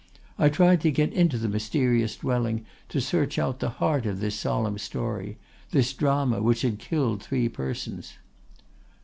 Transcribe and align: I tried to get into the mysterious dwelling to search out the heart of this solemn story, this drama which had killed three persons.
I 0.39 0.49
tried 0.49 0.81
to 0.81 0.89
get 0.89 1.13
into 1.13 1.37
the 1.37 1.47
mysterious 1.47 2.15
dwelling 2.15 2.65
to 2.89 2.99
search 2.99 3.37
out 3.37 3.59
the 3.59 3.69
heart 3.69 4.07
of 4.07 4.19
this 4.19 4.33
solemn 4.33 4.79
story, 4.79 5.37
this 5.69 5.93
drama 5.93 6.41
which 6.41 6.63
had 6.63 6.79
killed 6.79 7.21
three 7.21 7.47
persons. 7.47 8.13